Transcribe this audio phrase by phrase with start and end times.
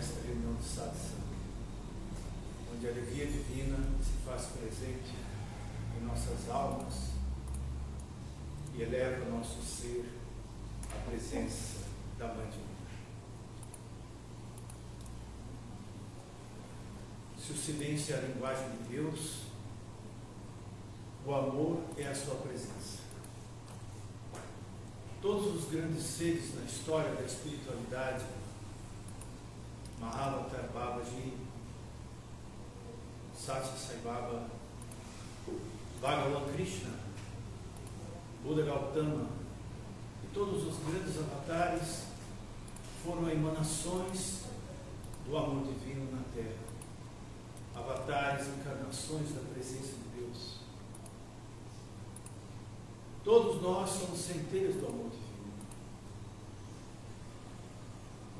[0.00, 1.20] esta reunião de satisfação,
[2.74, 5.12] onde a alegria divina se faz presente
[5.94, 7.10] em nossas almas
[8.74, 10.10] e eleva nosso ser
[10.90, 11.84] à presença
[12.18, 12.70] da Mãe Divina.
[17.38, 19.42] Se o silêncio é a linguagem de Deus,
[21.26, 23.00] o amor é a sua presença.
[25.20, 28.24] Todos os grandes seres na história da espiritualidade,
[30.00, 31.34] Mahavata Babaji,
[33.36, 34.46] Satya Sai Baba,
[36.00, 36.94] Bhagavan Krishna,
[38.42, 39.26] Buda Gautama
[40.24, 42.04] e todos os grandes avatares
[43.04, 44.44] foram emanações
[45.26, 46.70] do amor divino na Terra.
[47.74, 50.60] Avatares, encarnações da presença de Deus.
[53.22, 55.30] Todos nós somos centelhas do amor divino.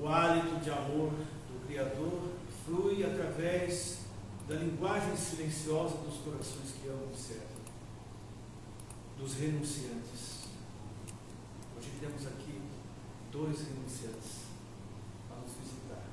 [0.00, 1.12] O hálito de amor
[1.66, 2.30] Criador
[2.64, 3.98] flui através
[4.48, 7.46] da linguagem silenciosa dos corações que amam e servem,
[9.18, 10.46] dos renunciantes.
[11.76, 12.60] Hoje temos aqui
[13.32, 14.46] dois renunciantes
[15.30, 16.04] a nos visitar.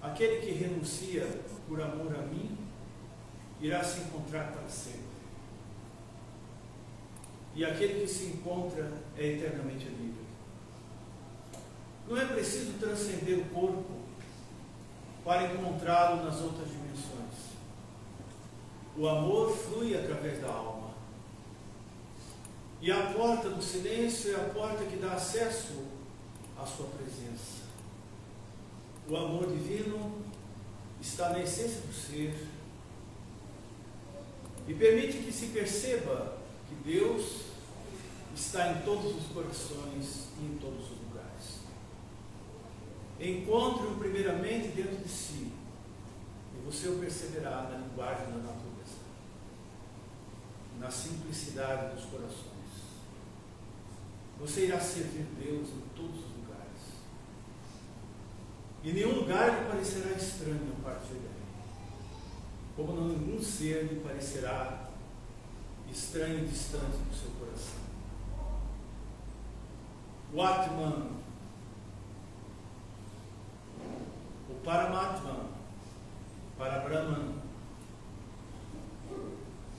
[0.00, 1.26] Aquele que renuncia
[1.66, 2.56] por amor a mim
[3.60, 5.18] irá se encontrar para sempre.
[7.56, 10.27] E aquele que se encontra é eternamente livre.
[12.08, 13.98] Não é preciso transcender o corpo
[15.24, 17.48] para encontrá-lo nas outras dimensões.
[18.96, 20.88] O amor flui através da alma.
[22.80, 25.84] E a porta do silêncio é a porta que dá acesso
[26.56, 27.58] à sua presença.
[29.08, 30.22] O amor divino
[31.00, 32.46] está na essência do ser
[34.66, 37.42] e permite que se perceba que Deus
[38.34, 40.97] está em todos os corações e em todos os.
[43.20, 45.52] Encontre-o primeiramente dentro de si
[46.54, 48.98] e você o perceberá na linguagem da natureza,
[50.78, 52.58] na simplicidade dos corações.
[54.38, 56.78] Você irá servir Deus em todos os lugares.
[58.84, 61.38] E nenhum lugar lhe parecerá estranho a partir daí.
[62.76, 64.88] Como nenhum ser lhe parecerá
[65.90, 67.88] estranho e distante do seu coração.
[70.32, 71.17] O Atman,
[74.68, 75.48] o Paramatman,
[76.58, 77.36] para Brahman,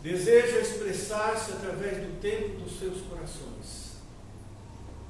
[0.01, 3.97] deseja expressar-se através do tempo dos seus corações,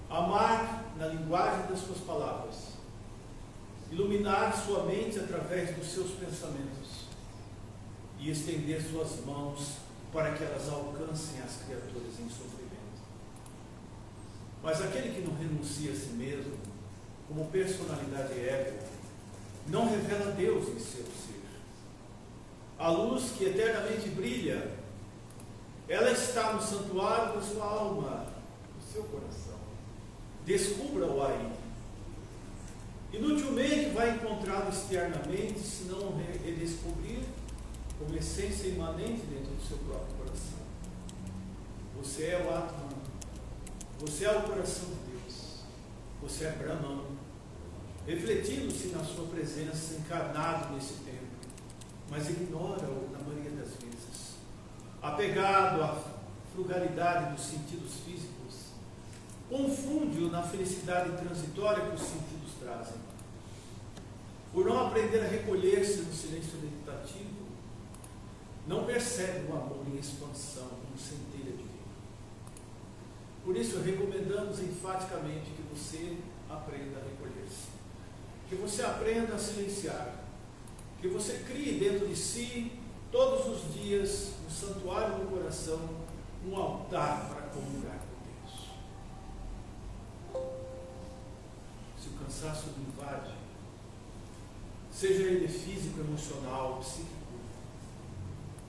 [0.09, 2.73] amar na linguagem das suas palavras,
[3.89, 7.07] iluminar sua mente através dos seus pensamentos.
[8.21, 9.77] E estender suas mãos
[10.11, 12.99] para que elas alcancem as criaturas em sofrimento.
[14.61, 16.57] Mas aquele que não renuncia a si mesmo,
[17.29, 18.77] como personalidade ego,
[20.39, 21.41] Deus em seu ser.
[22.77, 24.71] A luz que eternamente brilha,
[25.87, 28.25] ela está no santuário da sua alma,
[28.75, 29.59] no seu coração.
[30.45, 31.51] Descubra-o aí.
[33.11, 37.23] Inutilmente vai encontrá-lo externamente, se não redescobrir
[37.97, 40.59] como essência imanente dentro do seu próprio coração.
[41.97, 42.97] Você é o Atman.
[43.99, 45.63] Você é o coração de Deus.
[46.21, 47.18] Você é Brahman.
[48.09, 51.29] Refletindo-se na sua presença, encarnado nesse tempo.
[52.09, 54.33] Mas ignora-o na maioria das vezes.
[54.99, 56.03] Apegado à
[56.51, 58.71] frugalidade dos sentidos físicos.
[59.47, 62.97] Confunde-o na felicidade transitória que os sentidos trazem.
[64.51, 67.47] Por não aprender a recolher-se no silêncio meditativo,
[68.65, 71.69] não percebe o amor em expansão, como centelha divina.
[73.45, 76.17] Por isso, recomendamos enfaticamente que você
[76.49, 77.78] aprenda a recolher-se,
[78.49, 80.15] que você aprenda a silenciar,
[80.99, 82.71] que você crie dentro de si,
[83.11, 85.79] todos os dias, no santuário do coração,
[86.45, 88.69] um altar para comungar com Deus.
[92.01, 93.35] Se o cansaço me invade,
[94.91, 97.19] seja ele físico, emocional, psíquico,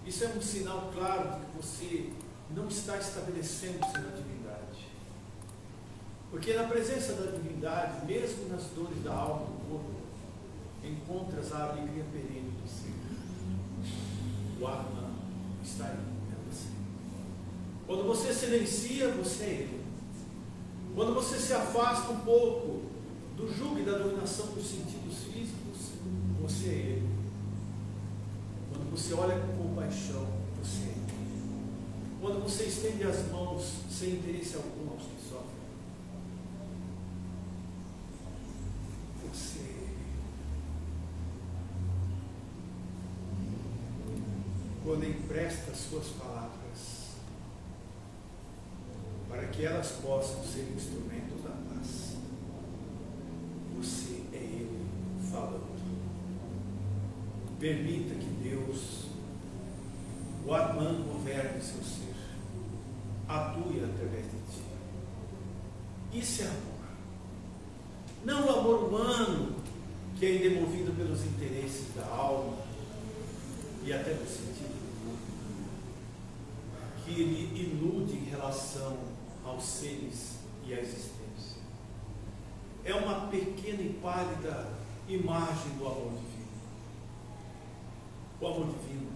[0.07, 2.13] isso é um sinal claro de que você
[2.51, 4.89] não está estabelecendo-se na divindade.
[6.31, 9.91] Porque na presença da divindade, mesmo nas dores da alma corpo,
[10.85, 12.91] encontras a alegria perene do ser.
[14.61, 15.11] O Atman
[15.65, 16.69] está aí, é você.
[17.87, 19.81] Quando você silencia, você é ele.
[20.95, 22.83] Quando você se afasta um pouco
[23.37, 25.93] do jugo e da dominação dos sentidos físicos,
[26.41, 27.09] você é ele.
[28.73, 30.27] Quando você olha com compaixão,
[30.63, 31.01] você é ele.
[32.21, 35.61] Quando você estende as mãos sem interesse algum aos que sofrem,
[39.33, 39.81] você é ele.
[45.01, 47.15] Quando empresta suas palavras,
[49.31, 52.17] para que elas possam ser instrumentos da paz.
[53.79, 54.87] Você é Ele
[55.31, 55.71] falando.
[57.59, 59.07] Permita que Deus,
[60.47, 62.15] o Atman, governe seu ser,
[63.27, 64.63] atue através de ti.
[66.13, 66.81] Isso é amor.
[68.23, 69.57] Não o amor humano,
[70.19, 72.59] que é indemovido pelos interesses da alma
[73.83, 74.90] e até do sentido
[77.11, 78.97] que ele ilude em relação
[79.45, 81.61] aos seres e à existência.
[82.85, 84.69] É uma pequena e pálida
[85.09, 86.49] imagem do amor divino.
[88.41, 89.11] O amor divino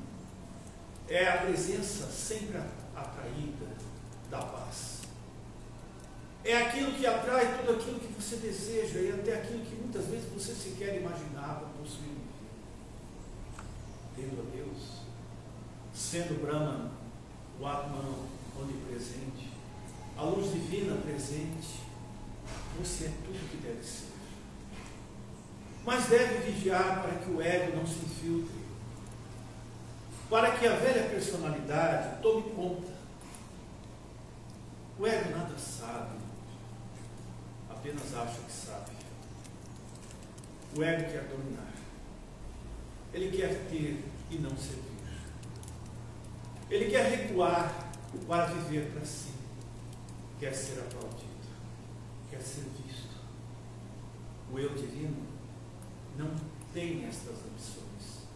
[1.09, 2.59] é a presença sempre
[2.97, 3.67] atraída
[4.29, 5.03] da paz.
[6.45, 10.29] É aquilo que atrai tudo aquilo que você deseja e até aquilo que muitas vezes
[10.31, 12.25] você sequer imaginava possuir.
[14.15, 15.03] Tendo a Deus,
[15.95, 16.91] sendo Brahman,
[17.61, 18.29] o Atman
[18.61, 19.51] onipresente,
[20.17, 21.81] a luz divina presente,
[22.79, 24.13] você é tudo que deve ser.
[25.85, 28.65] Mas deve vigiar para que o ego não se infiltre
[30.35, 32.93] para que a velha personalidade tome conta.
[34.99, 36.17] O ego nada sabe,
[37.71, 38.91] apenas acha que sabe.
[40.77, 41.73] O ego quer dominar.
[43.13, 44.94] Ele quer ter e não servir.
[46.75, 47.93] Ele quer recuar
[48.27, 49.29] para viver para si.
[50.41, 51.25] Quer ser aplaudido.
[52.29, 53.15] Quer ser visto.
[54.53, 55.23] O eu divino
[56.19, 56.35] não
[56.73, 58.27] tem estas ambições.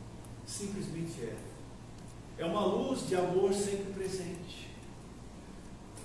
[0.47, 1.37] Simplesmente é
[2.39, 4.71] é uma luz de amor sempre presente.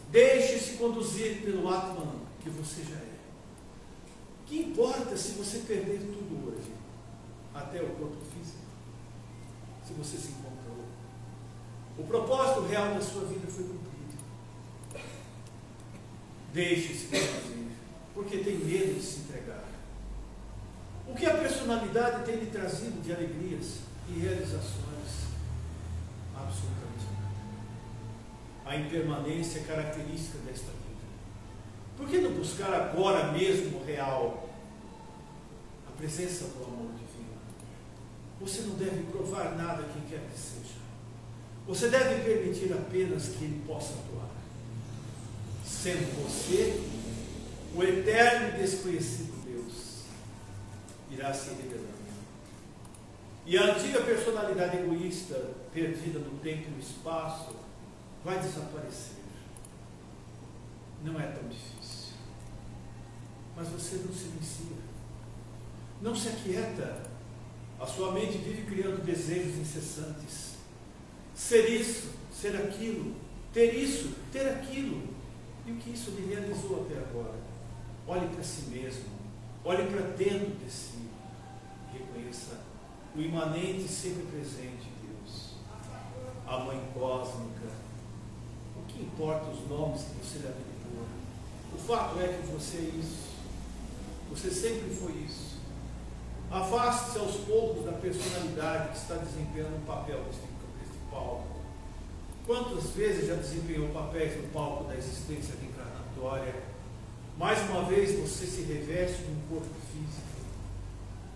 [0.10, 3.14] Deixe-se conduzir pelo Atman que você já é.
[4.48, 6.74] Que importa se você perder tudo hoje,
[7.54, 8.58] até o corpo físico,
[9.86, 10.53] se você se encontrou.
[11.98, 13.84] O propósito real da sua vida foi cumprido.
[16.54, 17.68] Deixe-se conduzir,
[18.14, 19.64] porque tem medo de se entregar.
[21.08, 23.80] O que a personalidade tem lhe trazido de alegrias
[24.10, 24.84] e realizações?
[26.36, 27.34] absolutamente nada.
[28.66, 31.04] A impermanência é característica desta vida.
[31.98, 34.50] Por que não buscar agora mesmo o real?
[35.88, 37.34] A presença do amor divino.
[38.42, 40.83] Você não deve provar nada a quem quer que seja.
[41.68, 44.30] Você deve permitir apenas que ele possa atuar.
[45.66, 46.82] Sendo você
[47.76, 50.04] o eterno e desconhecido Deus,
[51.10, 51.94] irá se revelando.
[53.46, 57.56] E a antiga personalidade egoísta, perdida no tempo e no espaço,
[58.24, 59.18] vai desaparecer.
[61.04, 62.14] Não é tão difícil.
[63.56, 64.78] Mas você não se inicia.
[66.02, 67.04] Não se aquieta.
[67.80, 70.53] A sua mente vive criando desejos incessantes.
[71.36, 73.16] Ser isso, ser aquilo,
[73.54, 75.14] ter isso, ter aquilo.
[75.66, 77.36] E o que isso lhe realizou até agora?
[78.08, 79.06] Olhe para si mesmo.
[79.66, 81.08] Olhe para dentro de si.
[81.92, 82.60] Reconheça
[83.16, 85.54] o imanente sempre presente, Deus,
[86.48, 87.72] a mãe cósmica.
[88.76, 91.06] O que importa os nomes que você deve pôr?
[91.76, 93.34] O fato é que você é isso.
[94.32, 95.54] Você sempre foi isso.
[96.52, 100.53] Afaste-se aos poucos da personalidade que está desempenhando o papel deste, deste
[101.14, 101.48] palco.
[102.46, 106.56] Quantas vezes já desempenhou papéis no palco da existência reencarnatória?
[107.38, 110.34] Mais uma vez você se reveste de um corpo físico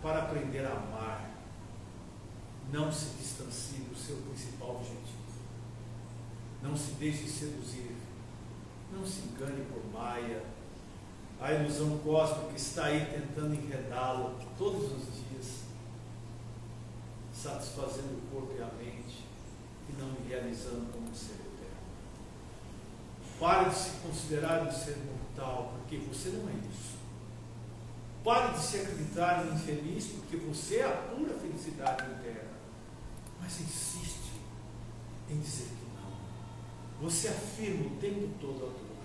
[0.01, 1.27] para aprender a amar
[2.71, 5.05] não se distancie do seu principal objetivo.
[6.61, 7.95] Não se deixe seduzir.
[8.91, 10.43] Não se engane por Maia.
[11.39, 15.61] A ilusão cósmica está aí tentando enredá-lo todos os dias,
[17.31, 19.26] satisfazendo o corpo e a mente
[19.89, 21.77] e não me realizando como um ser eterno.
[23.39, 26.97] Pare de se considerar um ser mortal, porque você não é isso.
[28.23, 32.57] Pare de se acreditar no infeliz, porque você é a pura felicidade interna
[33.47, 34.41] mas insiste
[35.29, 37.07] em dizer que não.
[37.07, 38.97] Você afirma o tempo todo a dor,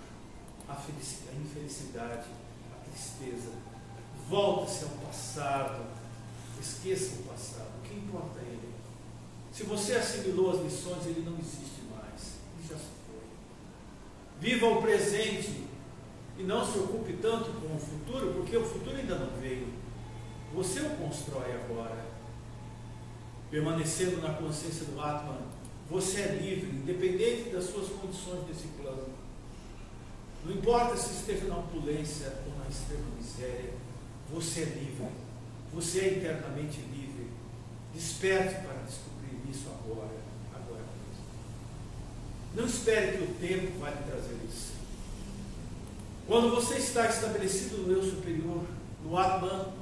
[0.67, 2.27] a, a infelicidade,
[2.73, 3.51] a tristeza.
[4.29, 5.85] Volta-se ao passado,
[6.59, 7.71] esqueça o passado.
[7.79, 8.57] O que importa é?
[9.53, 12.39] Se você assimilou as lições, ele não existe mais.
[12.57, 13.21] Ele já se foi.
[14.41, 15.67] Viva o presente
[16.39, 19.67] e não se ocupe tanto com o futuro, porque o futuro ainda não veio.
[20.55, 22.03] Você o constrói agora
[23.51, 25.37] permanecendo na consciência do Atman,
[25.87, 29.09] você é livre, independente das suas condições desse plano.
[30.43, 33.73] Não importa se esteja na opulência ou na extrema miséria,
[34.31, 35.07] você é livre.
[35.71, 37.27] Você é internamente livre.
[37.93, 39.12] Desperte para descobrir
[39.53, 40.09] isso agora,
[40.55, 40.81] agora
[42.55, 44.73] Não espere que o tempo vai lhe trazer isso.
[46.25, 48.65] Quando você está estabelecido no eu superior,
[49.03, 49.73] no Atman,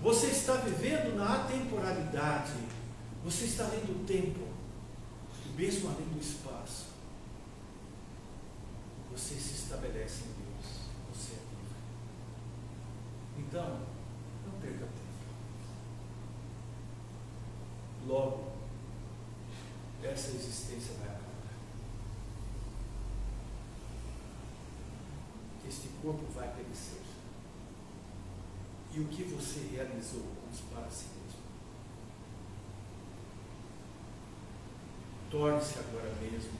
[0.00, 2.52] você está vivendo na atemporalidade.
[3.24, 4.48] Você está além do tempo,
[5.56, 6.86] mesmo além do espaço.
[9.10, 10.80] Você se estabelece em Deus.
[11.12, 11.76] Você é livre.
[13.38, 13.80] Então,
[14.46, 14.90] não perca tempo.
[18.06, 18.49] Logo,
[20.20, 21.20] essa existência vai acabar.
[25.66, 27.00] Este corpo vai perecer.
[28.92, 30.26] E o que você realizou
[30.74, 31.40] para si mesmo?
[35.30, 36.58] Torne-se agora mesmo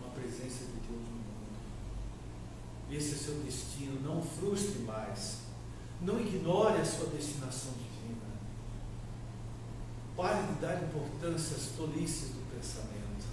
[0.00, 1.24] uma presença de Deus no mundo.
[2.90, 4.00] Esse é seu destino.
[4.02, 5.42] Não frustre mais.
[6.00, 8.24] Não ignore a sua destinação divina.
[10.16, 13.26] Pare de dar importância às tolices do pensamento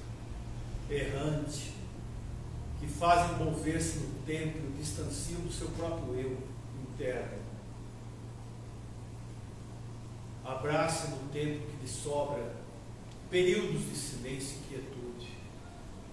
[0.89, 1.73] errante,
[2.79, 6.37] que fazem mover-se no tempo e o do seu próprio eu
[6.81, 7.39] interno.
[10.43, 12.55] Abrace no tempo que lhe sobra
[13.29, 15.37] períodos de silêncio e quietude.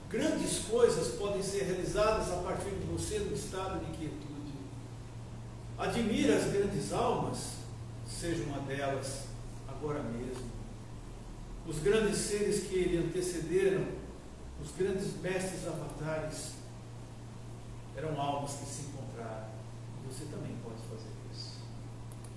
[0.08, 4.28] Grandes coisas podem ser realizadas a partir de você no estado de quietude.
[5.76, 7.54] Admire as grandes almas,
[8.06, 9.24] seja uma delas
[9.66, 10.57] agora mesmo
[11.68, 13.86] os grandes seres que lhe antecederam,
[14.58, 16.52] os grandes mestres avatares,
[17.94, 19.48] eram almas que se encontraram.
[20.08, 21.58] Você também pode fazer isso.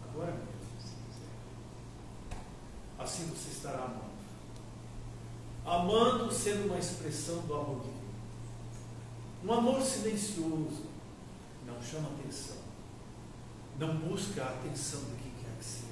[0.04, 2.40] Agora mesmo, se quiser.
[3.00, 4.12] Assim você estará amando.
[5.66, 8.02] Amando sendo uma expressão do amor divino.
[9.46, 10.88] Um amor silencioso.
[11.66, 12.58] Não chama atenção.
[13.80, 15.88] Não busca a atenção de quem quer que seja.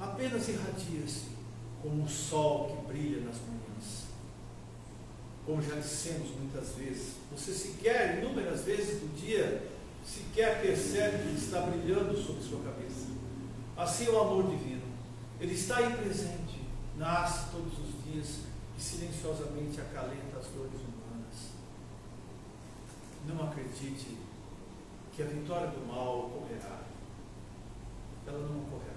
[0.00, 1.33] Apenas irradia-se
[1.84, 4.04] como o sol que brilha nas manhãs.
[5.44, 9.68] Como já dissemos muitas vezes, você sequer, inúmeras vezes do dia,
[10.02, 13.08] sequer percebe que está brilhando sobre sua cabeça.
[13.76, 14.80] Assim é o amor divino.
[15.38, 16.62] Ele está aí presente,
[16.96, 18.38] nasce todos os dias
[18.78, 21.50] e silenciosamente acalenta as dores humanas.
[23.26, 24.16] Não acredite
[25.12, 26.80] que a vitória do mal ocorrerá.
[28.26, 28.93] Ela não ocorrerá.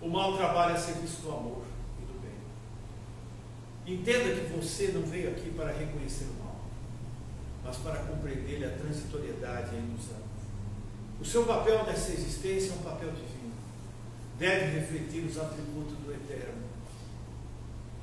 [0.00, 1.62] O mal trabalha a serviço do amor
[2.00, 3.94] e do bem.
[3.94, 6.60] Entenda que você não veio aqui para reconhecer o mal,
[7.62, 10.30] mas para compreender a transitoriedade e a ilusão.
[11.20, 13.52] O seu papel nessa existência é um papel divino.
[14.38, 16.62] Deve refletir os atributos do eterno.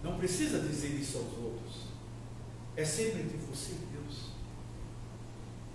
[0.04, 1.88] Não precisa dizer isso aos outros.
[2.75, 4.27] É sempre entre você e Deus.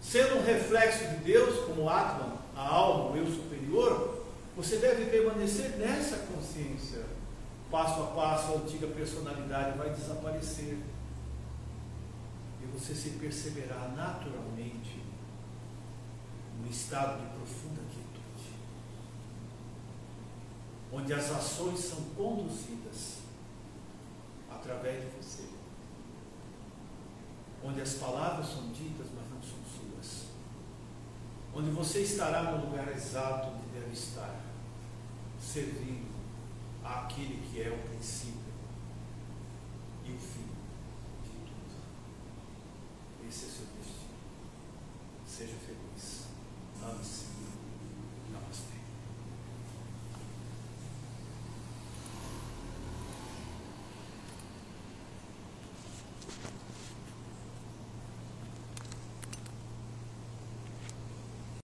[0.00, 4.11] Sendo um reflexo de Deus, como Atman, a alma, o eu superior,
[4.54, 7.04] você deve permanecer nessa consciência.
[7.70, 10.78] Passo a passo, a antiga personalidade vai desaparecer.
[12.62, 15.02] E você se perceberá naturalmente
[16.60, 18.54] num estado de profunda quietude,
[20.92, 23.22] onde as ações são conduzidas
[24.50, 25.48] através de você,
[27.64, 30.26] onde as palavras são ditas, mas não são suas,
[31.54, 34.40] onde você estará no lugar exato deve estar
[35.40, 36.12] servindo
[36.84, 38.52] àquele que é o princípio
[40.04, 40.46] e o fim
[41.22, 41.80] de tudo.
[43.28, 44.12] Esse é seu destino.
[45.26, 46.26] Seja feliz.
[46.82, 47.26] Ame-se.
[48.32, 48.81] Namastê.